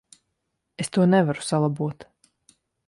[0.85, 2.11] Es to nevaru salabot.